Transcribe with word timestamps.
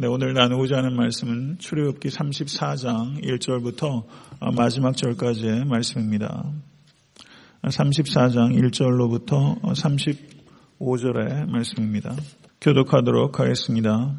네, 0.00 0.06
오늘 0.06 0.32
나누고자 0.32 0.78
하는 0.78 0.96
말씀은 0.96 1.58
출애굽기 1.58 2.08
34장 2.08 3.22
1절부터 3.22 4.06
마지막 4.56 4.96
절까지의 4.96 5.66
말씀입니다. 5.66 6.42
34장 7.64 8.58
1절로부터 8.58 9.60
35절의 9.60 11.50
말씀입니다. 11.50 12.16
교독하도록 12.62 13.38
하겠습니다. 13.40 14.18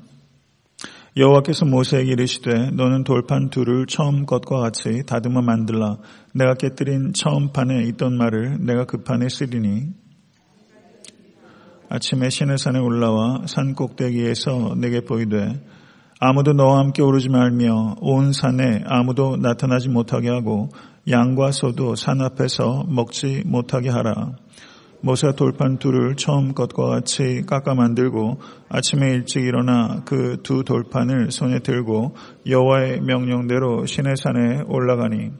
여호와께서 1.17 1.65
모세에게 1.65 2.11
이르시되 2.11 2.69
너는 2.73 3.03
돌판 3.03 3.49
둘을 3.49 3.87
처음 3.87 4.27
것과 4.27 4.59
같이 4.59 5.01
다듬어 5.07 5.41
만들라 5.41 5.97
내가 6.35 6.53
깨뜨린 6.53 7.13
처음 7.13 7.53
판에 7.53 7.85
있던 7.87 8.15
말을 8.19 8.63
내가 8.63 8.85
그 8.85 9.01
판에 9.01 9.29
쓰리니 9.29 9.87
아침에 11.89 12.29
시내산에 12.29 12.77
올라와 12.77 13.47
산 13.47 13.73
꼭대기에서 13.73 14.75
내게 14.77 15.01
보이되 15.01 15.59
아무도 16.23 16.53
너와 16.53 16.77
함께 16.77 17.01
오르지 17.01 17.29
말며 17.29 17.95
온 17.99 18.31
산에 18.31 18.83
아무도 18.85 19.37
나타나지 19.37 19.89
못하게 19.89 20.29
하고 20.29 20.69
양과 21.09 21.49
소도 21.49 21.95
산 21.95 22.21
앞에서 22.21 22.83
먹지 22.87 23.41
못하게 23.43 23.89
하라. 23.89 24.33
모세 25.01 25.33
돌판 25.35 25.79
둘을 25.79 26.15
처음 26.17 26.53
것과 26.53 26.85
같이 26.89 27.41
깎아 27.47 27.73
만들고 27.73 28.37
아침에 28.69 29.09
일찍 29.09 29.41
일어나 29.41 30.03
그 30.05 30.37
두 30.43 30.63
돌판을 30.63 31.31
손에 31.31 31.61
들고 31.61 32.13
여호와의 32.47 33.01
명령대로 33.01 33.87
시내 33.87 34.13
산에 34.15 34.61
올라가니 34.67 35.31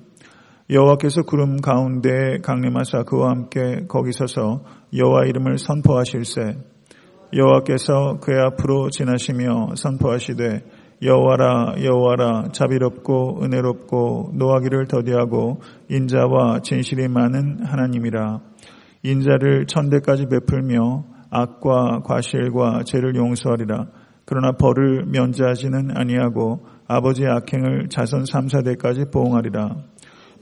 여호와께서 0.72 1.22
구름 1.28 1.62
가운데 1.62 2.40
강림하사 2.42 3.04
그와 3.04 3.30
함께 3.30 3.86
거기 3.88 4.12
서서 4.14 4.64
여호와 4.96 5.26
이름을 5.26 5.60
선포하실세 5.60 6.72
여호와께서 7.34 8.18
그의 8.22 8.42
앞으로 8.42 8.90
지나시며 8.90 9.76
선포하시되 9.76 10.64
여호와라 11.04 11.76
여호와라 11.82 12.50
자비롭고 12.52 13.44
은혜롭고 13.44 14.34
노하기를 14.36 14.88
더디하고 14.88 15.62
인자와 15.90 16.60
진실이 16.62 17.08
많은 17.08 17.66
하나님이라. 17.66 18.40
인자를 19.04 19.66
천대까지 19.66 20.28
베풀며 20.28 21.06
악과 21.32 22.02
과실과 22.04 22.84
죄를 22.84 23.16
용서하리라. 23.16 23.88
그러나 24.26 24.52
벌을 24.52 25.06
면제하지는 25.08 25.98
아니하고 25.98 26.66
아버지의 26.88 27.30
악행을 27.30 27.90
자손 27.90 28.26
3, 28.26 28.48
4대까지 28.48 29.12
보응하리라. 29.12 29.78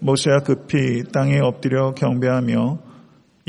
모세가 0.01 0.39
급히 0.39 1.03
땅에 1.13 1.39
엎드려 1.39 1.93
경배하며 1.93 2.88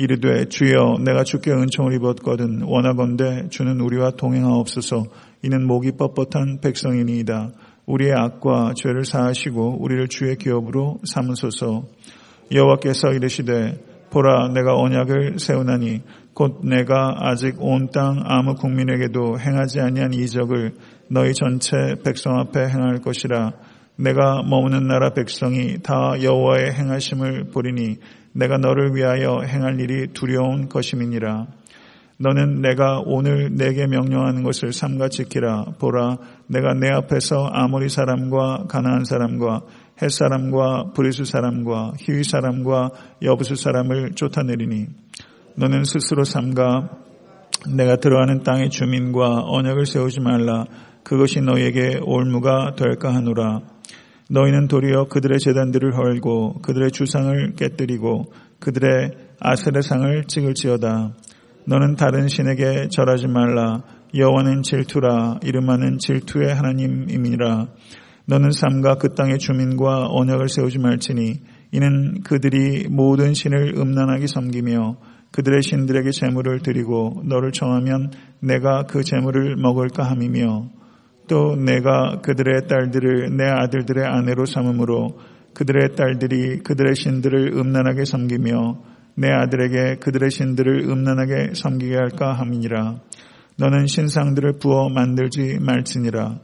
이르되 0.01 0.47
주여 0.47 0.97
내가 1.05 1.25
주께 1.25 1.51
은총을 1.51 1.93
입었거든 1.97 2.63
원하건대 2.63 3.49
주는 3.51 3.79
우리와 3.81 4.13
동행하옵소서. 4.13 5.05
이는 5.43 5.67
목이 5.67 5.91
뻣뻣한 5.93 6.63
백성이니이다. 6.63 7.51
우리의 7.85 8.13
악과 8.17 8.73
죄를 8.75 9.05
사하시고 9.05 9.83
우리를 9.83 10.09
주의 10.09 10.37
기업으로 10.37 11.01
삼으소서. 11.05 11.85
여호와께서 12.51 13.13
이르시되 13.13 13.85
보라 14.11 14.49
내가 14.55 14.75
언약을 14.75 15.39
세우나니 15.39 16.01
곧 16.33 16.61
내가 16.65 17.17
아직 17.19 17.57
온 17.59 17.91
땅 17.93 18.23
아무 18.25 18.55
국민에게도 18.55 19.39
행하지 19.39 19.81
아니한 19.81 20.15
이적을 20.15 20.73
너희 21.11 21.35
전체 21.35 21.77
백성 22.03 22.39
앞에 22.39 22.69
행할 22.69 23.03
것이라. 23.03 23.53
네가 23.97 24.43
머무는 24.49 24.87
나라 24.87 25.11
백성이 25.11 25.77
다 25.83 26.15
여호와의 26.23 26.73
행하심을 26.73 27.51
보리니 27.53 27.99
내가 28.33 28.59
너를 28.59 28.95
위하여 28.95 29.43
행할 29.43 29.81
일이 29.81 30.09
두려운 30.13 30.69
것임이니라. 30.69 31.47
너는 32.19 32.61
내가 32.61 33.01
오늘 33.05 33.55
네게 33.55 33.87
명령하는 33.87 34.43
것을 34.43 34.73
삼가 34.73 35.09
지키라. 35.09 35.77
보라, 35.79 36.19
내가 36.49 36.75
네 36.75 36.89
앞에서 36.91 37.47
아모리 37.47 37.89
사람과 37.89 38.67
가나안 38.69 39.05
사람과 39.05 39.63
헷 40.03 40.11
사람과 40.11 40.93
브리스 40.95 41.25
사람과 41.25 41.93
히위 41.99 42.25
사람과 42.25 42.91
여부스 43.23 43.55
사람을 43.55 44.13
쫓아내리니 44.15 44.87
너는 45.57 45.85
스스로 45.85 46.25
삼가 46.25 46.91
내가 47.75 47.97
들어가는 47.97 48.43
땅의 48.43 48.71
주민과 48.71 49.45
언약을 49.47 49.87
세우지 49.87 50.21
말라. 50.21 50.65
그것이 51.03 51.41
너에게 51.41 52.01
올무가 52.03 52.75
될까 52.77 53.15
하노라. 53.15 53.61
너희는 54.33 54.69
도리어 54.69 55.09
그들의 55.09 55.41
재단들을 55.41 55.97
헐고 55.97 56.63
그들의 56.63 56.93
주상을 56.93 57.55
깨뜨리고 57.57 58.27
그들의 58.61 59.11
아세레상을 59.41 60.25
찍을지어다. 60.29 61.15
너는 61.67 61.97
다른 61.97 62.29
신에게 62.29 62.89
절하지 62.91 63.27
말라. 63.27 63.83
여호와는 64.15 64.63
질투라. 64.63 65.41
이름하는 65.43 65.99
질투의 65.99 66.55
하나님임이라. 66.55 67.67
너는 68.27 68.53
삼가 68.53 68.95
그 68.97 69.15
땅의 69.15 69.39
주민과 69.39 70.07
언약을 70.11 70.49
세우지 70.49 70.79
말지니 70.79 71.41
이는 71.73 72.23
그들이 72.23 72.87
모든 72.89 73.35
신을 73.35 73.75
음란하게 73.77 74.29
섬기며 74.29 74.97
그들의 75.33 75.63
신들에게 75.63 76.11
재물을 76.13 76.61
드리고 76.61 77.23
너를 77.25 77.51
청하면 77.51 78.13
내가 78.41 78.85
그 78.85 79.03
재물을 79.03 79.57
먹을까 79.57 80.05
함이며 80.05 80.80
또 81.31 81.55
내가 81.55 82.21
그들의 82.23 82.67
딸들을 82.67 83.37
내 83.37 83.45
아들들의 83.45 84.05
아내로 84.05 84.47
삼음으로 84.47 85.17
그들의 85.55 85.95
딸들이 85.95 86.59
그들의 86.65 86.97
신들을 86.97 87.53
음란하게 87.57 88.05
섬기며 88.05 88.83
내 89.15 89.31
아들에게 89.31 90.01
그들의 90.01 90.29
신들을 90.29 90.89
음란하게 90.89 91.53
섬기게 91.55 91.95
할까 91.95 92.33
함이니라. 92.33 92.97
너는 93.59 93.87
신상들을 93.87 94.59
부어 94.59 94.89
만들지 94.89 95.59
말지니라. 95.61 96.41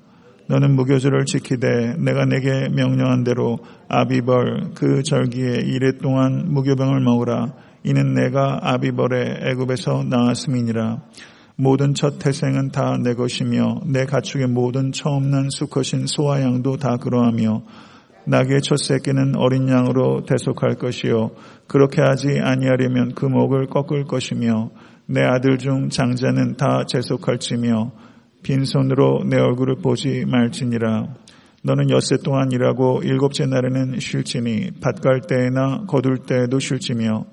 너는 0.48 0.76
무교절을 0.76 1.24
지키되 1.24 1.96
내가 1.98 2.24
내게 2.24 2.68
명령한 2.68 3.24
대로 3.24 3.58
아비벌 3.88 4.74
그 4.76 5.02
절기에 5.02 5.62
이래 5.64 5.98
동안 6.00 6.44
무교병을 6.46 7.00
먹으라. 7.00 7.54
이는 7.82 8.14
내가 8.14 8.60
아비벌의 8.62 9.38
애굽에서 9.50 10.04
나왔음이니라. 10.04 11.02
모든 11.56 11.94
첫 11.94 12.18
태생은 12.18 12.70
다 12.70 12.98
내 13.02 13.14
것이며 13.14 13.80
내 13.86 14.04
가축의 14.04 14.48
모든 14.48 14.92
처음 14.92 15.30
난 15.30 15.48
수컷인 15.50 16.06
소와 16.06 16.42
양도 16.42 16.76
다 16.76 16.96
그러하며 16.96 17.62
나귀의 18.26 18.60
첫 18.62 18.76
새끼는 18.76 19.36
어린 19.36 19.68
양으로 19.68 20.24
대속할 20.26 20.74
것이요. 20.74 21.30
그렇게 21.66 22.02
하지 22.02 22.40
아니하려면 22.40 23.14
그 23.14 23.24
목을 23.24 23.68
꺾을 23.68 24.04
것이며 24.04 24.70
내 25.06 25.22
아들 25.22 25.58
중 25.58 25.88
장자는 25.88 26.56
다 26.56 26.84
재속할지며 26.86 27.92
빈손으로 28.42 29.24
내 29.24 29.38
얼굴을 29.38 29.76
보지 29.76 30.24
말지니라. 30.26 31.06
너는 31.62 31.90
엿새 31.90 32.16
동안 32.22 32.50
일하고 32.52 33.00
일곱째 33.02 33.46
날에는 33.46 33.98
쉴지니 33.98 34.72
밭갈 34.80 35.22
때에나 35.28 35.84
거둘 35.86 36.18
때에도 36.18 36.58
쉴지며 36.58 37.24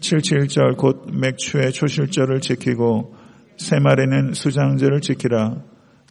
칠칠절 0.00 0.74
곧 0.76 1.06
맥추의 1.12 1.72
초실절을 1.72 2.40
지키고 2.40 3.14
새말에는 3.56 4.32
수장제를 4.32 5.00
지키라. 5.00 5.56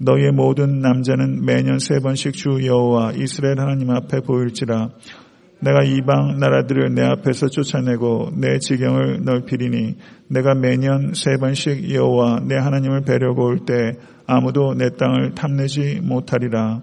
너희의 0.01 0.31
모든 0.31 0.79
남자는 0.79 1.45
매년 1.45 1.79
세 1.79 1.99
번씩 1.99 2.33
주 2.33 2.65
여호와 2.65 3.13
이스라엘 3.13 3.59
하나님 3.59 3.91
앞에 3.91 4.21
보일지라. 4.21 4.89
내가 5.61 5.83
이방 5.83 6.37
나라들을 6.37 6.93
내 6.93 7.01
앞에서 7.03 7.47
쫓아내고 7.47 8.31
내 8.35 8.59
지경을 8.59 9.23
넓히리니 9.23 9.95
내가 10.29 10.53
매년 10.53 11.13
세 11.13 11.37
번씩 11.39 11.93
여호와 11.93 12.41
내 12.45 12.55
하나님을 12.55 13.01
뵈려고 13.01 13.45
올 13.45 13.59
때 13.65 13.93
아무도 14.27 14.73
내 14.73 14.89
땅을 14.89 15.33
탐내지 15.35 16.01
못하리라. 16.03 16.81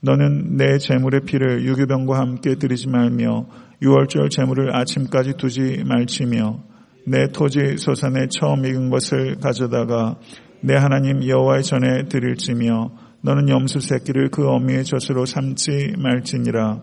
너는 0.00 0.56
내 0.56 0.78
재물의 0.78 1.22
피를 1.26 1.64
유교병과 1.64 2.18
함께 2.18 2.54
드리지 2.56 2.88
말며 2.88 3.46
유월절 3.82 4.30
재물을 4.30 4.74
아침까지 4.74 5.34
두지 5.36 5.84
말지며 5.86 6.67
내 7.06 7.28
토지 7.28 7.76
소산에 7.78 8.26
처음 8.28 8.64
익은 8.64 8.90
것을 8.90 9.36
가져다가 9.40 10.16
내 10.60 10.74
하나님 10.74 11.26
여호와의 11.26 11.62
전에 11.62 12.04
드릴지며 12.08 12.90
너는 13.22 13.48
염소 13.48 13.80
새끼를 13.80 14.30
그 14.30 14.48
어미의 14.48 14.84
젖으로 14.84 15.24
삼지 15.26 15.94
말지니라. 15.98 16.82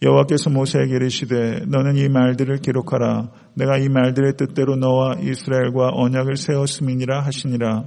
여호와께서 0.00 0.50
모세에게 0.50 0.94
이르시되 0.94 1.64
너는 1.66 1.96
이 1.96 2.08
말들을 2.08 2.58
기록하라. 2.58 3.30
내가 3.54 3.78
이 3.78 3.88
말들의 3.88 4.34
뜻대로 4.36 4.76
너와 4.76 5.16
이스라엘과 5.20 5.90
언약을 5.94 6.36
세웠음이니라 6.36 7.20
하시니라. 7.22 7.84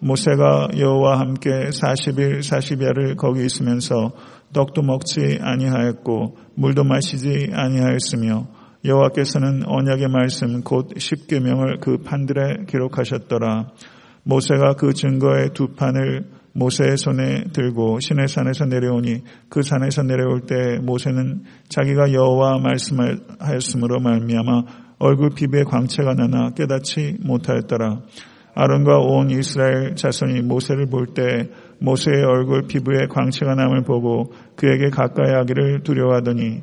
모세가 0.00 0.70
여호와 0.76 1.20
함께 1.20 1.50
40일 1.50 2.40
40야를 2.40 3.16
거기 3.16 3.44
있으면서 3.44 4.12
떡도 4.52 4.82
먹지 4.82 5.38
아니하였고 5.40 6.36
물도 6.54 6.84
마시지 6.84 7.50
아니하였으며 7.52 8.46
여호와께서는 8.86 9.62
언약의 9.66 10.08
말씀 10.08 10.62
곧 10.62 10.90
십계명을 10.96 11.78
그 11.80 11.98
판들에 11.98 12.64
기록하셨더라. 12.68 13.72
모세가 14.22 14.74
그 14.74 14.92
증거의 14.92 15.50
두 15.54 15.74
판을 15.74 16.24
모세의 16.52 16.96
손에 16.96 17.44
들고 17.52 18.00
시내산에서 18.00 18.64
내려오니 18.64 19.22
그 19.50 19.62
산에서 19.62 20.02
내려올 20.02 20.40
때 20.42 20.78
모세는 20.82 21.42
자기가 21.68 22.12
여호와 22.12 22.58
말씀하였으므로 22.58 24.00
말미암아 24.00 24.62
얼굴 24.98 25.30
피부에 25.30 25.64
광채가 25.64 26.14
나나 26.14 26.50
깨닫지 26.50 27.18
못하였더라. 27.22 28.00
아론과 28.54 29.00
온 29.00 29.28
이스라엘 29.30 29.94
자손이 29.96 30.40
모세를 30.42 30.86
볼 30.86 31.12
때 31.12 31.50
모세의 31.78 32.24
얼굴 32.24 32.62
피부에 32.66 33.06
광채가 33.10 33.54
남을 33.54 33.82
보고 33.82 34.32
그에게 34.56 34.88
가까이 34.88 35.30
하기를 35.34 35.82
두려워하더니 35.82 36.62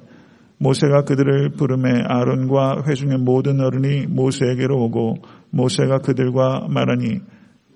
모세가 0.64 1.04
그들을 1.04 1.50
부름에 1.58 2.04
아론과 2.08 2.84
회중의 2.88 3.18
모든 3.18 3.60
어른이 3.60 4.08
모세에게로 4.08 4.82
오고 4.86 5.16
모세가 5.50 5.98
그들과 6.00 6.68
말하니 6.70 7.20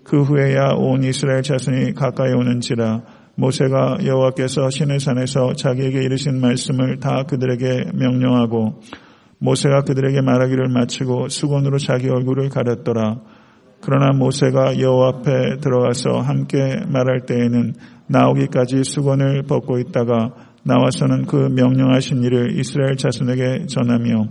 그 0.05 0.21
후에야 0.21 0.69
온 0.77 1.03
이스라엘 1.03 1.43
자손이 1.43 1.93
가까이 1.95 2.31
오는지라 2.31 3.01
모세가 3.35 3.97
여호와께서 4.05 4.69
신의 4.69 5.01
산에서 5.01 5.53
자기에게 5.53 6.01
이르신 6.01 6.39
말씀을 6.39 6.99
다 6.99 7.23
그들에게 7.27 7.91
명령하고 7.93 8.79
모세가 9.39 9.81
그들에게 9.81 10.21
말하기를 10.21 10.69
마치고 10.69 11.27
수건으로 11.27 11.77
자기 11.77 12.09
얼굴을 12.09 12.49
가렸더라. 12.49 13.19
그러나 13.81 14.11
모세가 14.17 14.79
여호와 14.79 15.09
앞에 15.09 15.57
들어가서 15.61 16.21
함께 16.21 16.57
말할 16.87 17.25
때에는 17.27 17.73
나오기까지 18.07 18.83
수건을 18.83 19.43
벗고 19.43 19.77
있다가 19.77 20.46
나와서는 20.67 21.25
그 21.27 21.35
명령하신 21.35 22.23
일을 22.23 22.59
이스라엘 22.59 22.97
자손에게 22.97 23.67
전하며 23.67 24.27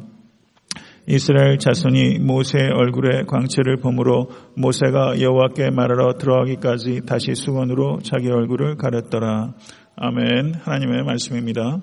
이스라엘 1.08 1.56
자손이 1.56 2.18
모세의 2.18 2.72
얼굴에 2.72 3.22
광채를 3.26 3.78
보므로 3.78 4.28
모세가 4.54 5.20
여호와께 5.20 5.70
말하러 5.70 6.18
들어가기까지 6.18 7.06
다시 7.06 7.34
수건으로 7.34 8.00
자기 8.02 8.28
얼굴을 8.28 8.76
가렸더라. 8.76 9.54
아멘. 9.96 10.54
하나님의 10.62 11.04
말씀입니다. 11.04 11.80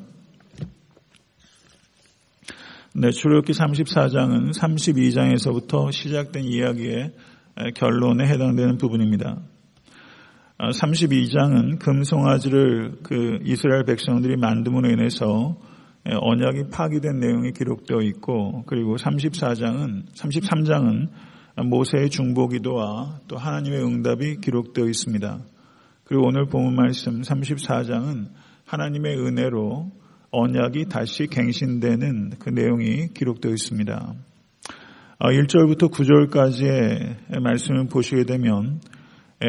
네, 2.93 3.09
출애굽기 3.09 3.53
34장은 3.53 4.53
32장에서부터 4.53 5.91
시작된 5.91 6.43
이야기의 6.43 7.13
결론에 7.73 8.27
해당되는 8.27 8.77
부분입니다. 8.77 9.39
32장은 10.69 11.75
아, 11.75 11.77
금송아지를 11.79 12.99
그 13.03 13.39
이스라엘 13.43 13.83
백성들이 13.83 14.35
만듦으로 14.37 14.91
인해서 14.91 15.57
언약이 16.05 16.69
파기된 16.71 17.19
내용이 17.19 17.51
기록되어 17.53 18.01
있고 18.01 18.63
그리고 18.65 18.97
34장은 18.97 20.13
33장은 20.13 21.09
모세의 21.65 22.09
중보기도와 22.09 23.19
또 23.27 23.37
하나님의 23.37 23.83
응답이 23.83 24.37
기록되어 24.41 24.85
있습니다. 24.85 25.39
그리고 26.03 26.27
오늘 26.27 26.45
본문 26.47 26.75
말씀 26.75 27.21
34장은 27.21 28.27
하나님의 28.65 29.17
은혜로 29.17 29.91
언약이 30.31 30.85
다시 30.89 31.27
갱신되는 31.27 32.31
그 32.39 32.49
내용이 32.49 33.09
기록되어 33.13 33.51
있습니다. 33.51 34.13
1절부터 35.19 35.83
아, 35.83 35.87
9절까지의 35.87 37.39
말씀을 37.41 37.87
보시게 37.87 38.25
되면 38.25 38.81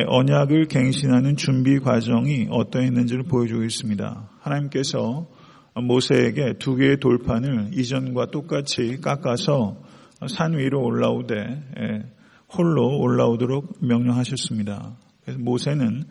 언약을 0.02 0.67
갱신하는 0.67 1.37
준비 1.37 1.79
과정이 1.79 2.49
어떠했는지를 2.50 3.25
보여주고 3.25 3.62
있습니다. 3.62 4.29
하나님께서 4.41 5.29
모세에게 5.75 6.55
두 6.58 6.75
개의 6.75 6.99
돌판을 6.99 7.70
이전과 7.75 8.32
똑같이 8.32 9.00
깎아서 9.00 9.76
산 10.29 10.56
위로 10.56 10.82
올라오되 10.82 12.02
홀로 12.52 12.99
올라오도록 12.99 13.79
명령하셨습니다. 13.81 14.96
모세는 15.38 16.05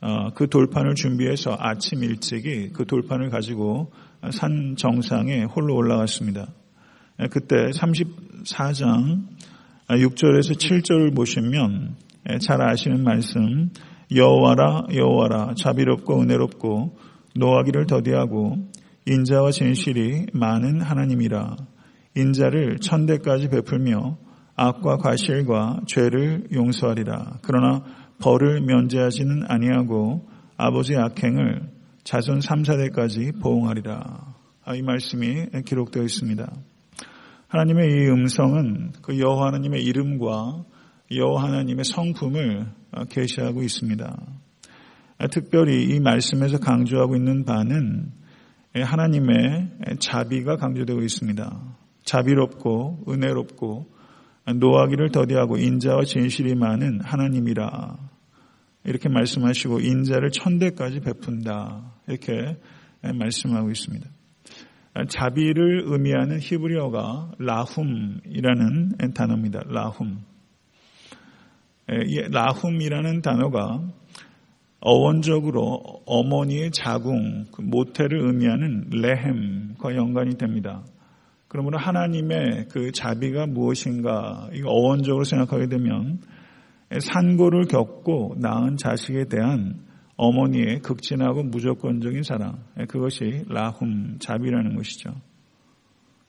어, 0.00 0.30
그 0.34 0.48
돌판을 0.48 0.94
준비해서 0.96 1.56
아침 1.58 2.02
일찍이 2.02 2.70
그 2.72 2.86
돌판을 2.86 3.30
가지고 3.30 3.92
산 4.30 4.74
정상에 4.76 5.44
홀로 5.44 5.76
올라갔습니다. 5.76 6.48
그때 7.30 7.56
34장 7.70 9.22
6절에서 9.88 10.56
7절을 10.56 11.14
보시면 11.14 11.94
잘 12.40 12.62
아시는 12.62 13.02
말씀 13.02 13.70
여호와라 14.14 14.86
여호와라 14.94 15.54
자비롭고 15.56 16.20
은혜롭고 16.20 16.96
노하기를 17.34 17.86
더디하고 17.86 18.56
인자와 19.06 19.50
진실이 19.50 20.26
많은 20.32 20.80
하나님이라 20.80 21.56
인자를 22.14 22.78
천대까지 22.78 23.48
베풀며 23.48 24.18
악과 24.54 24.98
과실과 24.98 25.80
죄를 25.86 26.48
용서하리라. 26.52 27.38
그러나 27.42 27.82
벌을 28.20 28.60
면제하지는 28.60 29.44
아니하고 29.48 30.28
아버지의 30.56 30.98
악행을 31.00 31.70
자손 32.04 32.40
3, 32.40 32.62
4대까지 32.62 33.40
보응하리라. 33.40 34.34
아, 34.64 34.74
이 34.74 34.82
말씀이 34.82 35.46
기록되어 35.64 36.02
있습니다. 36.02 36.52
하나님의 37.48 37.88
이 37.88 38.08
음성은 38.10 38.92
그 39.02 39.18
여호와 39.18 39.48
하나님의 39.48 39.82
이름과 39.82 40.64
여호와 41.16 41.44
하나님의 41.44 41.84
성품을 41.84 42.66
계시하고 43.10 43.62
있습니다. 43.62 44.16
특별히 45.30 45.84
이 45.84 46.00
말씀에서 46.00 46.58
강조하고 46.58 47.16
있는 47.16 47.44
바는 47.44 48.10
하나님의 48.74 49.70
자비가 50.00 50.56
강조되고 50.56 51.00
있습니다. 51.02 51.76
자비롭고 52.04 53.04
은혜롭고 53.08 53.86
노하기를 54.56 55.10
더디하고 55.10 55.58
인자와 55.58 56.04
진실이 56.04 56.56
많은 56.56 57.00
하나님이라 57.02 57.96
이렇게 58.84 59.08
말씀하시고 59.08 59.80
인자를 59.80 60.30
천대까지 60.30 61.00
베푼다 61.00 61.92
이렇게 62.08 62.58
말씀하고 63.02 63.70
있습니다. 63.70 64.08
자비를 65.08 65.84
의미하는 65.86 66.38
히브리어가 66.40 67.32
라훔이라는 67.38 68.92
단어입니다. 69.14 69.62
라훔. 69.68 70.31
라훔이라는 72.30 73.22
단어가 73.22 73.80
어원적으로 74.80 76.02
어머니의 76.06 76.70
자궁, 76.72 77.44
그 77.52 77.62
모태를 77.62 78.26
의미하는 78.26 78.90
레헴과 78.90 79.94
연관이 79.94 80.36
됩니다. 80.36 80.84
그러므로 81.48 81.78
하나님의 81.78 82.66
그 82.70 82.90
자비가 82.92 83.46
무엇인가, 83.46 84.48
이거 84.52 84.70
어원적으로 84.70 85.24
생각하게 85.24 85.68
되면 85.68 86.20
산고를 86.98 87.66
겪고 87.66 88.36
낳은 88.38 88.76
자식에 88.76 89.26
대한 89.26 89.80
어머니의 90.16 90.80
극진하고 90.80 91.42
무조건적인 91.44 92.22
사랑, 92.22 92.64
그것이 92.88 93.44
라훔, 93.48 94.18
자비라는 94.18 94.76
것이죠. 94.76 95.14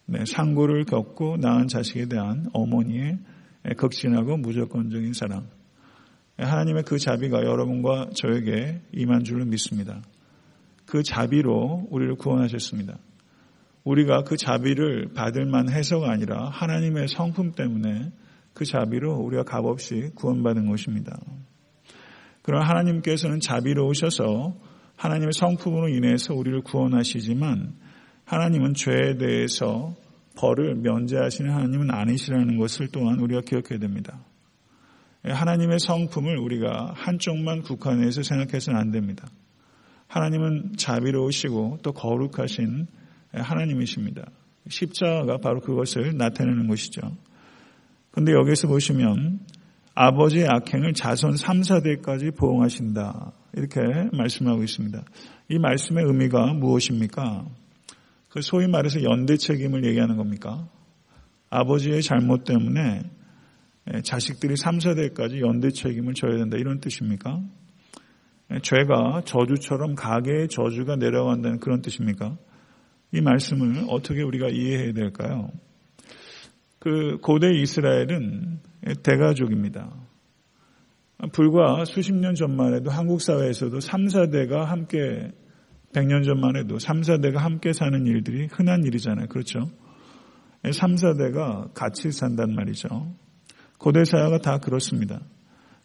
네, 0.06 0.25
상고를 0.25 0.86
겪고 0.86 1.38
낳은 1.38 1.68
자식에 1.68 2.07
대한 2.07 2.48
어머니의 2.54 3.18
극진하고 3.77 4.38
무조건적인 4.38 5.13
사랑. 5.13 5.48
하나님의 6.38 6.83
그 6.83 6.98
자비가 6.98 7.44
여러분과 7.44 8.10
저에게 8.15 8.81
임한 8.92 9.24
줄로 9.24 9.45
믿습니다. 9.45 10.01
그 10.86 11.04
자비로 11.04 11.87
우리를 11.90 12.16
구원하셨습니다. 12.16 12.97
우리가 13.83 14.23
그 14.23 14.37
자비를 14.37 15.14
받을 15.14 15.45
만해서가 15.45 16.11
아니라 16.11 16.49
하나님의 16.49 17.07
성품 17.09 17.52
때문에 17.52 18.11
그 18.54 18.66
자비로 18.66 19.16
우리가 19.16 19.44
값없이 19.44 20.11
구원받은 20.16 20.69
것입니다. 20.69 21.18
그러나 22.42 22.68
하나님께서는 22.68 23.40
자비로우셔서 23.40 24.56
하나님의 24.97 25.33
성품으로 25.33 25.90
인해서 25.90 26.33
우리를 26.33 26.61
구원하시지만 26.61 27.73
하나님은 28.26 28.73
죄에 28.73 29.18
대해서 29.18 29.95
벌을 30.35 30.75
면제하시는 30.75 31.52
하나님은 31.52 31.92
아니시라는 31.92 32.57
것을 32.57 32.87
또한 32.92 33.19
우리가 33.19 33.42
기억해야 33.42 33.80
됩니다. 33.80 34.19
하나님의 35.23 35.80
성품을 35.80 36.37
우리가 36.37 36.94
한쪽만 36.95 37.61
국한해서 37.61 38.23
생각해서는 38.23 38.80
안 38.80 38.92
됩니다. 38.92 39.28
하나님은 40.07 40.73
자비로우시고 40.78 41.80
또 41.81 41.94
거룩하신 41.94 42.87
하나님이십니다. 43.31 44.25
십자가 44.68 45.37
바로 45.37 45.59
그것을 45.61 46.18
나타내는 46.18 46.68
것이죠. 46.68 47.02
근데 48.11 48.31
여기서 48.33 48.68
보시면 48.68 49.40
아버지의 49.95 50.47
악행을 50.47 50.94
자손 50.94 51.37
3, 51.37 51.61
4대까지 51.61 52.35
보응하신다. 52.35 53.31
이렇게 53.54 53.81
말씀하고 54.11 54.63
있습니다. 54.63 55.04
이 55.49 55.59
말씀의 55.59 56.04
의미가 56.06 56.54
무엇입니까? 56.54 57.45
그 58.33 58.42
소위 58.42 58.66
말해서 58.66 59.04
연대 59.04 59.37
책임을 59.37 59.85
얘기하는 59.85 60.18
겁니까? 60.18 60.68
아버지의 61.52 62.02
잘못 62.02 62.45
때문에 62.45 63.04
예, 63.94 64.02
자식들이 64.02 64.57
3, 64.57 64.80
4대까지 64.80 65.40
연대 65.42 65.69
책임을 65.69 66.16
져야 66.16 66.37
된다. 66.37 66.57
이런 66.57 66.80
뜻입니까? 66.80 67.44
예, 68.52 68.59
죄가 68.59 69.21
저주처럼 69.25 69.94
가게의 69.94 70.47
저주가 70.47 70.95
내려간다는 70.95 71.59
그런 71.59 71.83
뜻입니까? 71.83 72.35
이 73.11 73.21
말씀을 73.21 73.85
어떻게 73.90 74.23
우리가 74.23 74.47
이해해야 74.47 74.94
될까요? 74.94 75.52
그 76.80 77.19
고대 77.21 77.54
이스라엘은 77.54 78.61
대가족입니다. 79.04 79.94
불과 81.33 81.85
수십 81.85 82.16
년 82.16 82.33
전만 82.33 82.73
해도 82.73 82.90
한국 82.90 83.21
사회에서도 83.21 83.80
3, 83.80 84.07
4대가 84.07 84.66
함께 84.66 85.31
100년 85.94 86.26
전만 86.26 86.56
해도 86.56 86.80
3, 86.80 87.02
4대가 87.02 87.38
함께 87.38 87.71
사는 87.73 88.06
일들이 88.06 88.47
흔한 88.52 88.83
일이잖아요. 88.83 89.28
그렇죠? 89.28 89.69
3, 90.69 90.95
4대가 90.95 91.73
같이 91.73 92.12
산단 92.12 92.56
말이죠. 92.56 93.14
고대 93.78 94.04
사회가 94.06 94.40
다 94.40 94.57
그렇습니다. 94.59 95.21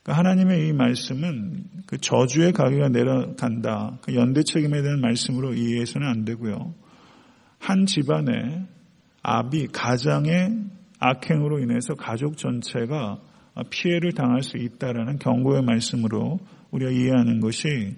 그러니까 0.02 0.18
하나님의 0.18 0.68
이 0.68 0.72
말씀은 0.72 1.64
그 1.86 1.98
저주의 1.98 2.52
가게가 2.52 2.88
내려간다. 2.88 3.98
그 4.02 4.14
연대 4.14 4.42
책임에 4.42 4.82
대한 4.82 5.00
말씀으로 5.00 5.54
이해해서는 5.54 6.06
안 6.06 6.24
되고요. 6.24 6.74
한 7.58 7.86
집안의 7.86 8.66
아비, 9.22 9.66
가장의 9.68 10.54
악행으로 11.00 11.58
인해서 11.60 11.94
가족 11.94 12.36
전체가 12.36 13.20
피해를 13.70 14.12
당할 14.12 14.42
수 14.42 14.56
있다라는 14.56 15.18
경고의 15.18 15.62
말씀으로 15.62 16.38
우리가 16.70 16.90
이해하는 16.92 17.40
것이 17.40 17.96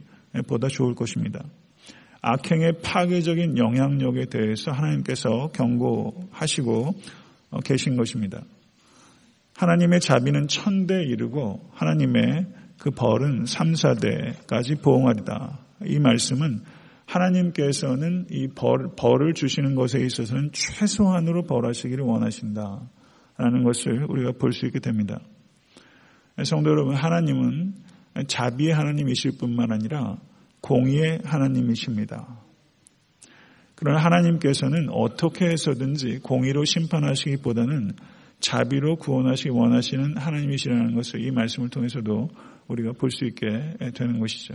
보다 0.49 0.69
좋을 0.69 0.95
것입니다. 0.95 1.45
악행의 2.23 2.81
파괴적인 2.83 3.57
영향력에 3.57 4.27
대해서 4.27 4.73
하나님께서 4.73 5.49
경고하시고 5.53 6.95
계신 7.65 7.97
것입니다. 7.97 8.43
하나님의 9.57 10.01
자비는 10.01 10.49
천대 10.49 11.03
이르고 11.05 11.71
하나님의 11.73 12.47
그 12.79 12.91
벌은 12.91 13.47
3, 13.47 13.73
4대까지 13.73 14.83
보응하리다. 14.83 15.59
이 15.87 15.99
말씀은 15.99 16.61
하나님께서는 17.07 18.27
이 18.31 18.49
벌, 18.49 18.91
벌을 18.97 19.35
주시는 19.35 19.75
것에 19.75 20.01
있어서는 20.01 20.51
최소한으로 20.53 21.43
벌하시기를 21.45 22.05
원하신다. 22.05 22.81
라는 23.37 23.65
것을 23.65 24.05
우리가 24.09 24.33
볼 24.39 24.53
수 24.53 24.67
있게 24.67 24.81
됩니다. 24.81 25.19
성도 26.45 26.71
여러분, 26.71 26.95
하나님은 26.95 27.75
자비의 28.27 28.73
하나님이실 28.75 29.33
뿐만 29.39 29.73
아니라 29.73 30.19
공의의 30.61 31.21
하나님이십니다. 31.25 32.41
그러나 33.75 33.99
하나님께서는 34.05 34.89
어떻게 34.91 35.47
해서든지 35.47 36.19
공의로 36.23 36.65
심판하시기보다는 36.65 37.93
자비로 38.41 38.97
구원하시기 38.97 39.51
원하시는 39.51 40.17
하나님이시라는 40.17 40.95
것을 40.95 41.25
이 41.25 41.31
말씀을 41.31 41.69
통해서도 41.71 42.29
우리가 42.69 42.93
볼 42.93 43.11
수 43.11 43.25
있게 43.25 43.47
되는 43.95 44.19
것이죠. 44.21 44.55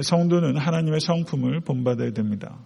성도는 0.00 0.56
하나님의 0.56 1.00
성품을 1.00 1.60
본받아야 1.60 2.12
됩니다. 2.12 2.58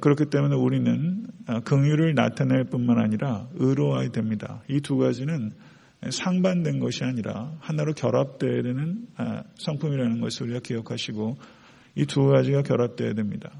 그렇기 0.00 0.26
때문에 0.26 0.54
우리는 0.54 1.26
긍휼을 1.64 2.14
나타낼 2.14 2.64
뿐만 2.64 2.98
아니라 2.98 3.48
의로워야 3.54 4.10
됩니다. 4.10 4.62
이 4.68 4.80
두 4.80 4.98
가지는 4.98 5.52
상반된 6.08 6.78
것이 6.78 7.04
아니라 7.04 7.56
하나로 7.60 7.92
결합되어야 7.94 8.62
되는 8.62 9.06
성품이라는 9.56 10.20
것을 10.20 10.44
우리가 10.46 10.60
기억하시고 10.60 11.36
이 11.96 12.06
두 12.06 12.26
가지가 12.26 12.62
결합되어야 12.62 13.14
됩니다. 13.14 13.50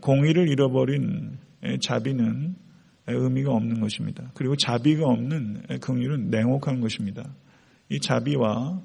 공의를 0.00 0.48
잃어버린 0.48 1.38
자비는 1.82 2.56
의미가 3.08 3.52
없는 3.52 3.80
것입니다. 3.80 4.30
그리고 4.34 4.56
자비가 4.56 5.06
없는 5.06 5.62
긍휼은 5.80 6.30
냉혹한 6.30 6.80
것입니다. 6.80 7.34
이 7.90 8.00
자비와 8.00 8.80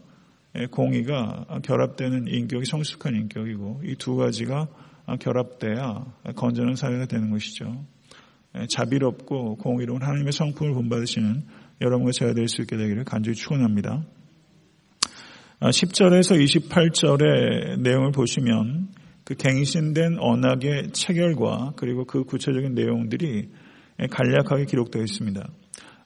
공의가 0.72 1.46
결합되는 1.64 2.28
인격이 2.28 2.66
성숙한 2.66 3.16
인격이고 3.16 3.82
이 3.86 3.96
두 3.96 4.18
가지가 4.18 4.68
결합돼야 5.20 6.06
건전한 6.36 6.76
사회가 6.76 7.06
되는 7.06 7.32
것이죠. 7.32 7.86
자비롭고 8.70 9.56
공의로운 9.56 10.02
하나님의 10.04 10.34
성품을 10.34 10.74
본받으시는 10.74 11.46
여러분과 11.82 12.12
제가 12.12 12.34
될 12.34 12.48
수 12.48 12.62
있게 12.62 12.78
되기를 12.78 13.04
간절히 13.04 13.36
축원합니다. 13.36 14.04
10절에서 15.62 16.70
28절의 16.70 17.80
내용을 17.82 18.12
보시면 18.12 18.90
그 19.24 19.36
갱신된 19.36 20.18
언약의 20.20 20.92
체결과 20.94 21.74
그리고 21.76 22.06
그 22.06 22.24
구체적인 22.24 22.74
내용들이 22.74 23.50
간략하게 24.10 24.66
기록되어 24.66 25.04
있습니다. 25.04 25.48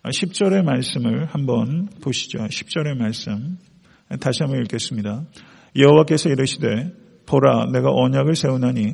10절의 0.04 0.64
말씀을 0.64 1.26
한번 1.26 1.88
보시죠. 2.02 2.40
10절의 2.40 2.96
말씀 2.98 3.58
다시 4.20 4.44
한번 4.44 4.62
읽겠습니다. 4.62 5.26
여호와께서 5.78 6.30
이르시되 6.30 6.92
보라 7.26 7.72
내가 7.72 7.90
언약을 7.92 8.36
세우나니 8.36 8.94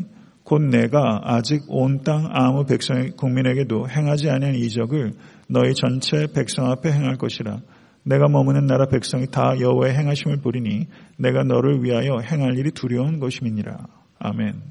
곧 0.52 0.64
내가 0.64 1.22
아직 1.24 1.62
온 1.70 2.04
땅 2.04 2.28
아무 2.30 2.66
백성의 2.66 3.12
국민에게도 3.12 3.88
행하지 3.88 4.30
아니한 4.30 4.56
이적을 4.56 5.14
너희 5.48 5.74
전체 5.74 6.28
백성 6.36 6.70
앞에 6.70 6.92
행할 6.92 7.16
것이라. 7.16 7.62
내가 8.04 8.28
머무는 8.28 8.66
나라 8.66 8.86
백성이 8.88 9.28
다 9.28 9.58
여호와의 9.58 9.96
행하심을 9.96 10.42
보리니 10.42 10.88
내가 11.18 11.46
너를 11.46 11.82
위하여 11.82 12.20
행할 12.20 12.58
일이 12.58 12.72
두려운 12.72 13.22
것임이니라. 13.22 13.78
아멘. 14.20 14.62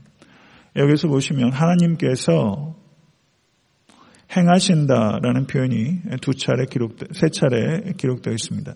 여기서 0.76 1.08
보시면 1.08 1.50
하나님께서 1.50 2.74
행하신다라는 4.36 5.46
표현이 5.46 6.00
두 6.20 6.34
차례 6.34 6.66
기록, 6.66 6.98
세 7.12 7.30
차례 7.30 7.94
기록되어 7.96 8.34
있습니다. 8.34 8.74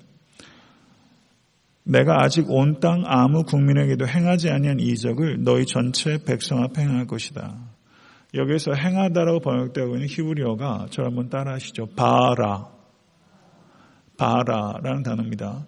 내가 1.85 2.23
아직 2.23 2.51
온 2.51 2.81
땅 2.81 3.05
아무 3.07 3.45
국민에게도 3.45 4.07
행하지 4.07 4.51
아니한 4.51 4.81
이적을 4.81 5.45
너희 5.45 5.67
전체 5.67 6.19
백성 6.25 6.63
앞에 6.63 6.83
행할 6.83 7.07
것이다. 7.07 7.59
여기서 8.35 8.73
행하다라고 8.73 9.41
번역되고 9.41 9.95
있는 9.95 10.09
히브리어가 10.09 10.89
저를 10.91 11.11
한번 11.11 11.29
따라하시죠. 11.29 11.89
바라. 11.95 12.69
바라라는 14.17 15.03
단어입니다. 15.03 15.67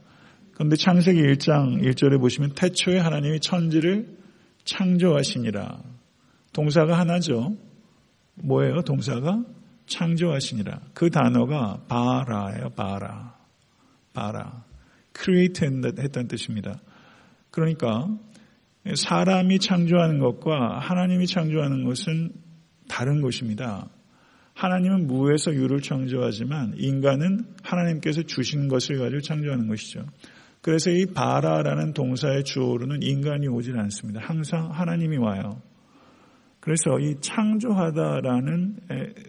그런데 0.54 0.76
창세기 0.76 1.20
1장 1.20 1.82
1절에 1.82 2.18
보시면 2.18 2.52
태초에 2.56 2.98
하나님이 2.98 3.40
천지를 3.40 4.16
창조하시니라. 4.64 5.80
동사가 6.52 6.98
하나죠. 6.98 7.54
뭐예요? 8.34 8.82
동사가 8.82 9.44
창조하시니라. 9.86 10.80
그 10.94 11.10
단어가 11.10 11.82
바라예요. 11.88 12.70
바라. 12.70 13.36
바라. 14.12 14.65
Create 15.18 15.66
했다는 15.66 16.28
뜻입니다. 16.28 16.80
그러니까 17.50 18.08
사람이 18.94 19.58
창조하는 19.58 20.18
것과 20.18 20.78
하나님이 20.78 21.26
창조하는 21.26 21.84
것은 21.84 22.32
다른 22.88 23.20
것입니다. 23.20 23.88
하나님은 24.54 25.06
무에서 25.06 25.52
유를 25.52 25.80
창조하지만 25.80 26.74
인간은 26.76 27.44
하나님께서 27.62 28.22
주신 28.22 28.68
것을 28.68 28.98
가지고 28.98 29.20
창조하는 29.20 29.66
것이죠. 29.68 30.06
그래서 30.62 30.90
이 30.90 31.06
바라라는 31.06 31.92
동사의 31.92 32.44
주어로는 32.44 33.02
인간이 33.02 33.48
오질 33.48 33.78
않습니다. 33.78 34.20
항상 34.22 34.70
하나님이 34.70 35.18
와요. 35.18 35.60
그래서 36.60 36.98
이 36.98 37.20
창조하다라는 37.20 38.76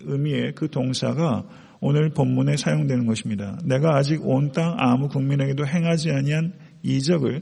의미의 0.01 0.53
그 0.55 0.69
동사가 0.69 1.45
오늘 1.79 2.09
본문에 2.09 2.57
사용되는 2.57 3.05
것입니다. 3.05 3.57
내가 3.63 3.95
아직 3.97 4.25
온 4.25 4.51
땅 4.51 4.75
아무 4.77 5.07
국민에게도 5.07 5.65
행하지 5.67 6.11
아니한 6.11 6.53
이적을 6.83 7.41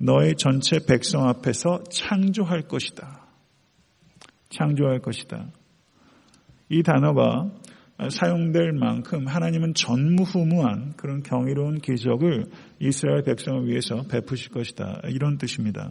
너의 0.00 0.36
전체 0.36 0.78
백성 0.86 1.28
앞에서 1.28 1.82
창조할 1.90 2.62
것이다. 2.62 3.26
창조할 4.50 5.00
것이다. 5.00 5.48
이 6.68 6.82
단어가 6.82 7.50
사용될 8.10 8.72
만큼 8.72 9.26
하나님은 9.26 9.74
전무후무한 9.74 10.92
그런 10.96 11.22
경이로운 11.24 11.80
기적을 11.80 12.46
이스라엘 12.78 13.22
백성을 13.24 13.66
위해서 13.66 14.04
베푸실 14.08 14.52
것이다. 14.52 15.00
이런 15.08 15.36
뜻입니다. 15.36 15.90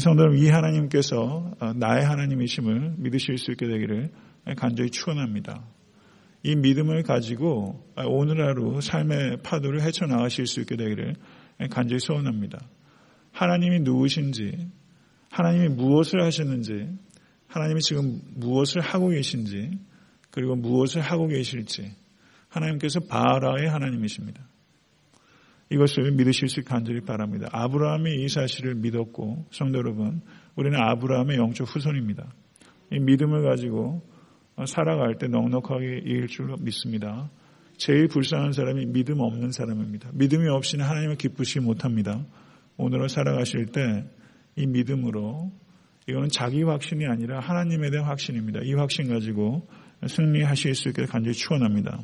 성도 0.00 0.22
여러분, 0.22 0.40
이 0.40 0.48
하나님께서 0.48 1.54
나의 1.76 2.04
하나님이심을 2.04 2.94
믿으실 2.98 3.38
수 3.38 3.52
있게 3.52 3.68
되기를 3.68 4.10
간절히 4.56 4.90
축원합니다. 4.90 5.62
이 6.44 6.56
믿음을 6.56 7.02
가지고 7.02 7.84
오늘 8.06 8.44
하루 8.44 8.80
삶의 8.80 9.42
파도를 9.42 9.82
헤쳐나가실 9.82 10.46
수 10.46 10.60
있게 10.60 10.76
되기를 10.76 11.14
간절히 11.70 12.00
소원합니다. 12.00 12.60
하나님이 13.30 13.80
누구신지, 13.80 14.68
하나님이 15.30 15.68
무엇을 15.68 16.22
하셨는지, 16.22 16.88
하나님이 17.46 17.80
지금 17.80 18.20
무엇을 18.34 18.80
하고 18.80 19.08
계신지, 19.08 19.78
그리고 20.30 20.56
무엇을 20.56 21.00
하고 21.00 21.28
계실지, 21.28 21.94
하나님께서 22.48 23.00
바라의 23.00 23.68
하나님이십니다. 23.68 24.42
이것을 25.70 26.12
믿으실 26.12 26.48
수 26.48 26.62
간절히 26.64 27.00
바랍니다. 27.00 27.48
아브라함이 27.52 28.24
이 28.24 28.28
사실을 28.28 28.74
믿었고, 28.74 29.46
성도 29.50 29.78
여러분, 29.78 30.20
우리는 30.56 30.78
아브라함의 30.78 31.38
영적 31.38 31.74
후손입니다. 31.74 32.30
이 32.90 32.98
믿음을 32.98 33.42
가지고 33.42 34.02
살아갈 34.66 35.18
때 35.18 35.28
넉넉하게 35.28 35.98
이길 36.04 36.26
줄 36.28 36.54
믿습니다. 36.60 37.30
제일 37.76 38.08
불쌍한 38.08 38.52
사람이 38.52 38.86
믿음 38.86 39.20
없는 39.20 39.52
사람입니다. 39.52 40.10
믿음이 40.14 40.48
없이는 40.48 40.84
하나님을 40.84 41.16
기쁘시지 41.16 41.60
못합니다. 41.60 42.24
오늘을 42.76 43.08
살아가실 43.08 43.66
때 43.66 44.04
이 44.56 44.66
믿음으로 44.66 45.50
이거는 46.08 46.28
자기 46.28 46.62
확신이 46.62 47.06
아니라 47.06 47.40
하나님에 47.40 47.90
대한 47.90 48.06
확신입니다. 48.06 48.60
이 48.64 48.74
확신 48.74 49.08
가지고 49.08 49.68
승리하실 50.06 50.74
수 50.74 50.88
있게 50.88 51.06
간절히 51.06 51.34
축원합니다. 51.34 52.00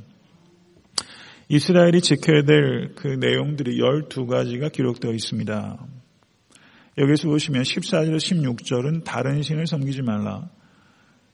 이스라엘이 1.49 2.01
지켜야 2.01 2.43
될 2.43 2.95
그 2.95 3.09
내용들이 3.09 3.79
12가지가 3.79 4.71
기록되어 4.73 5.13
있습니다. 5.13 5.87
여기서 6.99 7.29
보시면 7.29 7.63
14절, 7.63 8.17
16절은 8.17 9.05
다른 9.05 9.43
신을 9.43 9.67
섬기지 9.67 10.03
말라. 10.03 10.49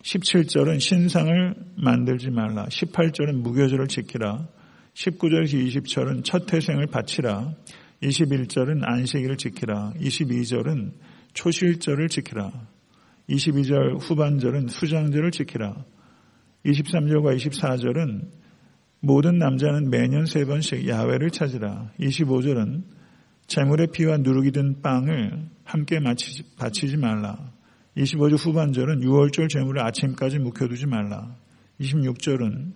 17절은 0.04 0.80
신상을 0.80 1.54
만들지 1.76 2.30
말라. 2.30 2.66
18절은 2.66 3.36
무교절을 3.36 3.88
지키라. 3.88 4.46
19절에서 4.92 5.54
20절은 5.54 6.24
첫 6.24 6.44
태생을 6.44 6.88
바치라. 6.88 7.54
21절은 8.02 8.82
안식일을 8.82 9.38
지키라. 9.38 9.94
22절은 9.98 10.92
초실절을 11.32 12.08
지키라. 12.10 12.52
22절 13.30 13.98
후반절은 13.98 14.68
수장절을 14.68 15.30
지키라. 15.30 15.74
23절과 16.66 17.38
24절은 17.38 18.28
모든 19.00 19.38
남자는 19.38 19.88
매년 19.88 20.26
세 20.26 20.44
번씩 20.44 20.86
야외를 20.86 21.30
찾으라. 21.30 21.92
25절은 21.98 22.82
재물의 23.46 23.86
피와 23.92 24.18
누룩이 24.18 24.52
든 24.52 24.82
빵을 24.82 25.48
함께 25.64 25.98
바치지 26.58 26.98
말라. 26.98 27.53
25절 27.96 28.38
후반절은 28.38 29.00
6월절 29.00 29.48
재물을 29.48 29.82
아침까지 29.82 30.38
묵혀두지 30.38 30.86
말라. 30.86 31.36
26절은 31.80 32.72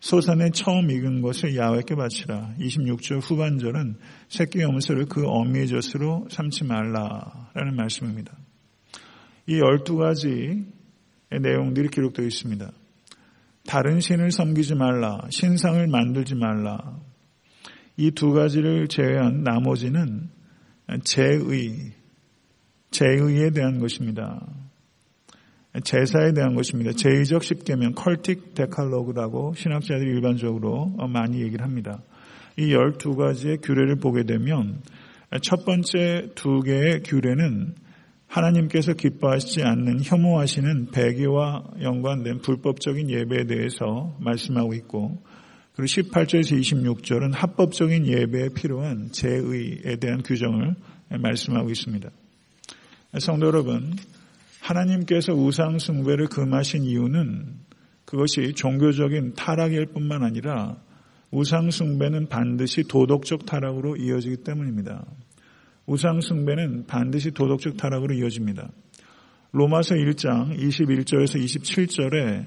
소산에 0.00 0.50
처음 0.50 0.90
익은 0.90 1.22
것을 1.22 1.56
야외께 1.56 1.94
바치라. 1.94 2.54
26절 2.58 3.20
후반절은 3.22 3.96
새끼 4.28 4.60
염소를 4.60 5.06
그 5.06 5.24
어미의 5.26 5.68
젖으로 5.68 6.26
삼지 6.30 6.64
말라라는 6.64 7.76
말씀입니다. 7.76 8.36
이 9.46 9.60
12가지의 9.60 10.64
내용들이 11.40 11.88
기록되어 11.88 12.26
있습니다. 12.26 12.72
다른 13.66 14.00
신을 14.00 14.32
섬기지 14.32 14.74
말라. 14.74 15.20
신상을 15.30 15.86
만들지 15.86 16.34
말라. 16.34 16.98
이 17.96 18.10
두 18.10 18.32
가지를 18.32 18.88
제외한 18.88 19.42
나머지는 19.42 20.30
제의, 21.04 21.92
제의에 22.90 23.50
대한 23.50 23.78
것입니다. 23.78 24.40
제사에 25.80 26.32
대한 26.34 26.54
것입니다. 26.54 26.92
제의적 26.92 27.42
십계명, 27.42 27.92
컬틱 27.94 28.54
데칼로그라고 28.54 29.54
신학자들이 29.56 30.10
일반적으로 30.10 30.86
많이 31.08 31.40
얘기를 31.40 31.64
합니다. 31.64 32.02
이 32.58 32.74
12가지의 32.74 33.62
규례를 33.62 33.96
보게 33.96 34.24
되면 34.24 34.82
첫 35.40 35.64
번째 35.64 36.28
두 36.34 36.60
개의 36.60 37.02
규례는 37.02 37.74
하나님께서 38.26 38.92
기뻐하시지 38.92 39.62
않는 39.62 40.02
혐오하시는 40.02 40.90
배교와 40.90 41.64
연관된 41.80 42.40
불법적인 42.40 43.10
예배에 43.10 43.44
대해서 43.44 44.14
말씀하고 44.20 44.74
있고 44.74 45.22
그리고 45.74 45.86
18절에서 45.86 46.58
26절은 46.60 47.32
합법적인 47.32 48.06
예배에 48.06 48.50
필요한 48.54 49.10
제의에 49.10 49.96
대한 49.96 50.22
규정을 50.22 50.74
말씀하고 51.18 51.70
있습니다. 51.70 52.10
성도 53.18 53.46
여러분, 53.46 53.94
하나님께서 54.62 55.34
우상 55.34 55.78
숭배를 55.78 56.28
금하신 56.28 56.84
이유는 56.84 57.56
그것이 58.04 58.54
종교적인 58.54 59.34
타락일 59.34 59.86
뿐만 59.86 60.22
아니라 60.22 60.76
우상 61.30 61.70
숭배는 61.70 62.28
반드시 62.28 62.84
도덕적 62.84 63.44
타락으로 63.46 63.96
이어지기 63.96 64.44
때문입니다. 64.44 65.04
우상 65.86 66.20
숭배는 66.20 66.86
반드시 66.86 67.32
도덕적 67.32 67.76
타락으로 67.76 68.14
이어집니다. 68.14 68.70
로마서 69.50 69.96
1장 69.96 70.56
21절에서 70.56 71.42
27절의 71.42 72.46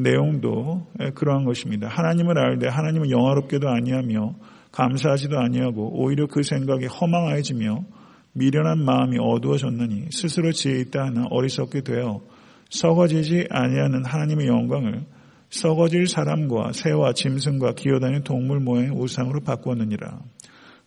내용도 0.00 0.86
그러한 1.14 1.44
것입니다. 1.44 1.88
하나님을 1.88 2.38
알되 2.38 2.68
하나님은 2.68 3.10
영화롭게도 3.10 3.68
아니하며 3.68 4.34
감사하지도 4.72 5.38
아니하고 5.38 6.00
오히려 6.00 6.26
그 6.26 6.42
생각이 6.42 6.86
허망해지며 6.86 7.84
미련한 8.32 8.84
마음이 8.84 9.18
어두워졌느니 9.20 10.08
스스로 10.12 10.52
지혜 10.52 10.80
있다 10.80 11.04
하는 11.06 11.24
어리석게 11.30 11.82
되어 11.82 12.22
썩어지지 12.70 13.48
아니하는 13.50 14.04
하나님의 14.04 14.46
영광을 14.46 15.04
썩어질 15.50 16.06
사람과 16.06 16.72
새와 16.72 17.12
짐승과 17.12 17.74
기어다니는 17.74 18.22
동물 18.22 18.60
모양의 18.60 18.90
우상으로 18.92 19.40
바꾸었느니라. 19.40 20.20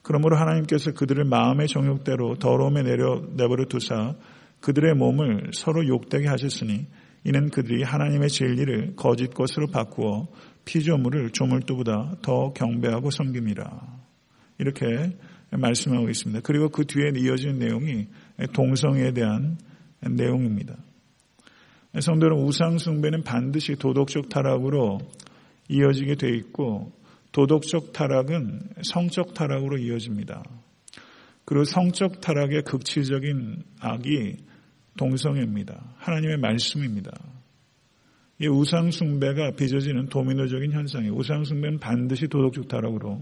그러므로 0.01 0.37
하나님께서 0.37 0.93
그들을 0.93 1.23
마음의 1.25 1.67
정욕대로 1.67 2.35
더러움에 2.35 2.83
내려 2.83 3.21
내버려 3.35 3.65
두사 3.65 4.15
그들의 4.61 4.95
몸을 4.95 5.51
서로 5.53 5.85
욕되게 5.85 6.27
하셨으니 6.27 6.87
이는 7.25 7.49
그들이 7.49 7.83
하나님의 7.83 8.29
진리를 8.29 8.95
거짓 8.95 9.33
것으로 9.33 9.67
바꾸어 9.67 10.27
피조물을 10.65 11.31
조물도보다 11.31 12.15
더 12.21 12.53
경배하고 12.53 13.11
섬깁니다. 13.11 13.81
이렇게 14.59 14.85
말씀하고 15.57 16.09
있습니다. 16.09 16.41
그리고 16.43 16.69
그 16.69 16.85
뒤에 16.85 17.11
이어지는 17.15 17.59
내용이 17.59 18.07
동성애에 18.53 19.13
대한 19.13 19.57
내용입니다. 20.01 20.75
성도 21.99 22.25
여러분, 22.25 22.45
우상 22.45 22.79
숭배는 22.79 23.23
반드시 23.23 23.75
도덕적 23.75 24.29
타락으로 24.29 24.99
이어지게 25.69 26.15
돼 26.15 26.29
있고 26.37 26.91
도덕적 27.31 27.93
타락은 27.93 28.61
성적 28.83 29.33
타락으로 29.33 29.77
이어집니다. 29.77 30.43
그리고 31.45 31.65
성적 31.65 32.21
타락의 32.21 32.63
극치적인 32.63 33.63
악이 33.79 34.37
동성애입니다. 34.97 35.95
하나님의 35.97 36.37
말씀입니다. 36.37 37.11
이 38.39 38.47
우상 38.47 38.91
숭배가 38.91 39.51
빚어지는 39.51 40.07
도미노적인 40.07 40.71
현상이에요. 40.71 41.13
우상 41.13 41.43
숭배는 41.43 41.79
반드시 41.79 42.27
도덕적 42.27 42.67
타락으로 42.67 43.21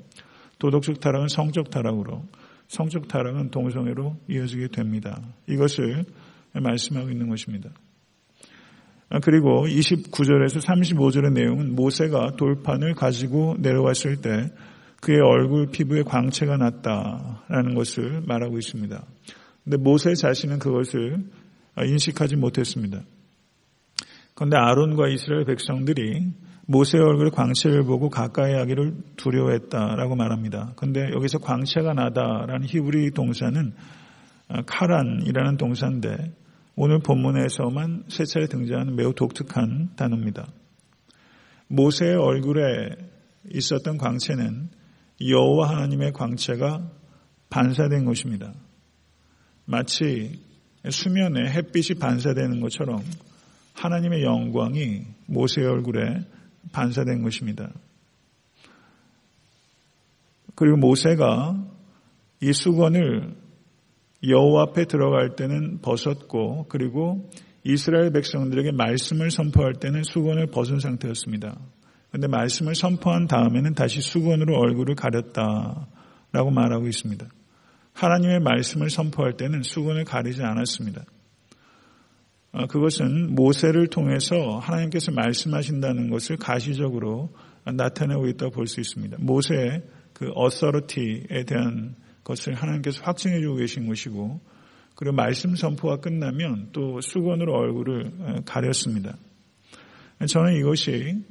도덕적 0.62 1.00
타락은 1.00 1.28
성적 1.28 1.72
타락으로, 1.72 2.24
성적 2.68 3.08
타락은 3.08 3.50
동성애로 3.50 4.16
이어지게 4.30 4.68
됩니다. 4.68 5.20
이것을 5.50 6.06
말씀하고 6.54 7.10
있는 7.10 7.30
것입니다. 7.30 7.72
아, 9.10 9.20
그리고 9.20 9.66
29절에서 9.66 10.64
35절의 10.64 11.34
내용은 11.34 11.76
모세가 11.76 12.36
돌판을 12.38 12.94
가지고 12.94 13.56
내려왔을 13.58 14.22
때 14.22 14.52
그의 15.02 15.20
얼굴 15.20 15.72
피부에 15.72 16.04
광채가 16.04 16.58
났다라는 16.58 17.74
것을 17.74 18.22
말하고 18.28 18.60
있습니다. 18.60 19.04
근데 19.64 19.78
모세 19.78 20.14
자신은 20.14 20.60
그것을 20.60 21.26
인식하지 21.84 22.36
못했습니다. 22.36 23.02
그런데 24.36 24.58
아론과 24.58 25.08
이스라엘 25.10 25.46
백성들이 25.46 26.32
모세의 26.68 27.04
얼굴 27.04 27.32
광채를 27.32 27.84
보고 27.84 28.10
가까이 28.10 28.54
하기를 28.54 28.94
두려워했다라고 29.18 30.16
말합니다. 30.16 30.74
근데 30.76 31.02
여기서 31.14 31.40
광채가 31.40 31.94
나다라는 31.94 32.68
히브리 32.68 33.12
동사는 33.12 33.74
아, 34.50 34.62
카란이라는 34.66 35.58
동사인데 35.58 36.34
오늘 36.76 37.00
본문에서만 37.00 38.06
세 38.08 38.26
차례 38.26 38.48
등장하는 38.48 38.96
매우 38.96 39.14
독특한 39.14 39.90
단어입니다. 39.96 40.48
모세의 41.68 42.16
얼굴에 42.16 42.90
있었던 43.54 43.98
광채는 43.98 44.70
여호와 45.26 45.70
하나님의 45.70 46.14
광채가 46.14 46.90
반사된 47.50 48.06
것입니다. 48.06 48.54
마치 49.66 50.42
수면에 50.90 51.50
햇빛이 51.52 52.00
반사되는 52.00 52.60
것처럼 52.60 53.04
하나님의 53.74 54.24
영광이 54.24 55.04
모세의 55.28 55.68
얼굴에 55.68 56.26
반사된 56.72 57.22
것입니다. 57.24 57.70
그리고 60.56 60.78
모세가 60.78 61.56
이 62.42 62.54
수건을 62.54 63.36
여호와 64.28 64.64
앞에 64.64 64.86
들어갈 64.86 65.36
때는 65.36 65.82
벗었고 65.82 66.66
그리고 66.70 67.30
이스라엘 67.64 68.12
백성들에게 68.12 68.72
말씀을 68.72 69.32
선포할 69.32 69.74
때는 69.74 70.04
수건을 70.04 70.48
벗은 70.48 70.80
상태였습니다. 70.80 71.58
그런데 72.10 72.28
말씀을 72.28 72.76
선포한 72.76 73.28
다음에는 73.28 73.74
다시 73.74 74.02
수건으로 74.02 74.58
얼굴을 74.58 74.96
가렸다라고 74.96 76.52
말하고 76.52 76.88
있습니다. 76.88 77.26
하나님의 77.94 78.40
말씀을 78.40 78.90
선포할 78.90 79.38
때는 79.38 79.64
수건을 79.64 80.06
가리지 80.06 80.44
않았습니다. 80.44 81.04
어, 82.54 82.68
그것은 82.68 83.34
모세를 83.36 83.88
통해서 83.88 84.58
하나님께서 84.60 85.12
말씀하신다는 85.12 86.10
것을 86.10 86.38
가시적으로 86.38 87.30
나타내고 87.66 88.28
있다고 88.28 88.52
볼 88.52 88.68
수 88.68 88.80
있습니다. 88.82 89.18
모세의 89.20 89.84
그 90.14 90.32
어서러티에 90.36 91.46
대한 91.48 91.96
것을 92.24 92.54
하나님께서 92.54 93.02
확증해 93.04 93.40
주고 93.40 93.56
계신 93.56 93.88
것이고 93.88 94.42
그리고 94.96 95.16
말씀 95.16 95.56
선포가 95.56 95.98
끝나면 95.98 96.70
또 96.74 97.00
수건으로 97.02 97.54
얼굴을 97.54 98.12
어, 98.20 98.36
가렸습니다. 98.46 99.18
저는 100.28 100.56
이것이 100.58 101.24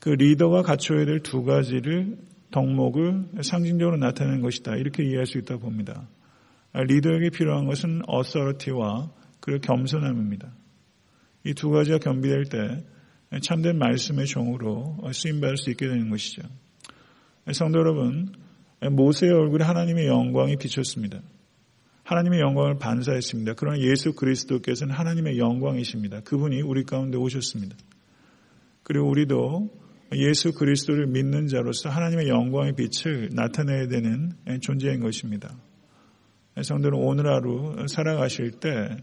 그 0.00 0.10
리더가 0.10 0.62
갖춰야 0.62 1.06
될 1.06 1.20
두 1.20 1.44
가지를 1.44 2.18
덕목을 2.50 3.24
상징적으로 3.42 3.96
나타내는 3.96 4.42
것이다. 4.42 4.76
이렇게 4.76 5.02
이해할 5.04 5.26
수 5.26 5.38
있다고 5.38 5.62
봅니다. 5.62 6.06
리더에게 6.74 7.30
필요한 7.30 7.66
것은 7.66 8.02
어서러티와 8.06 9.10
그리고 9.40 9.60
겸손함입니다. 9.62 10.52
이 11.44 11.52
두 11.54 11.70
가지가 11.70 11.98
겸비될 11.98 12.44
때 12.44 12.84
참된 13.42 13.78
말씀의 13.78 14.26
종으로 14.26 14.96
쓰임받을 15.12 15.56
수 15.56 15.70
있게 15.70 15.86
되는 15.88 16.08
것이죠. 16.08 16.42
성도 17.52 17.80
여러분, 17.80 18.32
모세의 18.80 19.32
얼굴에 19.32 19.64
하나님의 19.64 20.06
영광이 20.06 20.56
비쳤습니다. 20.56 21.20
하나님의 22.04 22.40
영광을 22.40 22.78
반사했습니다. 22.78 23.54
그러나 23.56 23.78
예수 23.78 24.14
그리스도께서는 24.14 24.94
하나님의 24.94 25.38
영광이십니다. 25.38 26.20
그분이 26.20 26.62
우리 26.62 26.84
가운데 26.84 27.16
오셨습니다. 27.16 27.76
그리고 28.82 29.08
우리도 29.08 29.70
예수 30.14 30.52
그리스도를 30.52 31.06
믿는 31.06 31.48
자로서 31.48 31.88
하나님의 31.88 32.28
영광의 32.28 32.74
빛을 32.76 33.30
나타내야 33.32 33.88
되는 33.88 34.32
존재인 34.60 35.00
것입니다. 35.00 35.56
성도는 36.62 36.98
오늘 36.98 37.26
하루 37.26 37.86
살아가실 37.88 38.60
때 38.60 38.96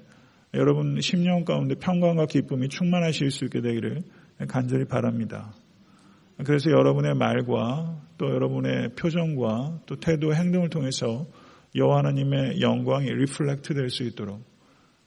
여러분 0.53 0.95
10년 0.95 1.45
가운데 1.45 1.75
평강과 1.75 2.25
기쁨이 2.25 2.67
충만하실 2.67 3.31
수 3.31 3.45
있게 3.45 3.61
되기를 3.61 4.03
간절히 4.49 4.85
바랍니다. 4.85 5.53
그래서 6.43 6.71
여러분의 6.71 7.15
말과 7.15 8.01
또 8.17 8.25
여러분의 8.29 8.89
표정과 8.95 9.81
또 9.85 9.95
태도, 9.97 10.33
행동을 10.33 10.69
통해서 10.69 11.25
여호와 11.75 11.99
하나님의 11.99 12.59
영광이 12.59 13.09
reflect 13.09 13.73
될 13.73 13.89
수 13.89 14.03
있도록 14.03 14.43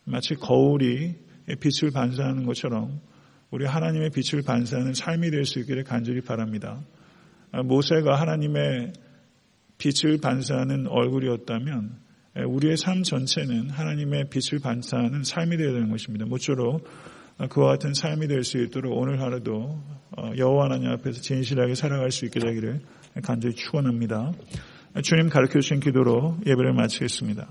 마치 0.04 0.34
거울이 0.34 1.14
빛을 1.46 1.92
반사하는 1.92 2.46
것처럼 2.46 3.00
우리 3.50 3.66
하나님의 3.66 4.10
빛을 4.10 4.42
반사하는 4.42 4.94
삶이 4.94 5.30
될 5.30 5.44
수 5.44 5.58
있기를 5.60 5.84
간절히 5.84 6.22
바랍니다. 6.22 6.80
모세가 7.52 8.18
하나님의 8.18 8.92
빛을 9.76 10.18
반사하는 10.22 10.86
얼굴이었다면 10.86 12.03
우리의 12.36 12.76
삶 12.76 13.02
전체는 13.02 13.70
하나님의 13.70 14.28
빛을 14.30 14.60
반사하는 14.60 15.22
삶이 15.22 15.56
되어야 15.56 15.72
되는 15.72 15.90
것입니다. 15.90 16.26
모쪼록 16.26 16.84
그와 17.50 17.72
같은 17.72 17.94
삶이 17.94 18.28
될 18.28 18.44
수 18.44 18.58
있도록 18.58 18.96
오늘 18.96 19.20
하루도 19.20 19.80
어, 20.16 20.30
여호와 20.36 20.66
하나님 20.66 20.90
앞에서 20.90 21.20
진실하게 21.20 21.74
살아갈 21.74 22.10
수 22.12 22.24
있게 22.24 22.40
되기를 22.40 22.80
간절히 23.22 23.54
축원합니다. 23.54 24.32
주님 25.02 25.28
가르쳐 25.28 25.60
주신 25.60 25.80
기도로 25.80 26.38
예배를 26.46 26.72
마치겠습니다. 26.72 27.48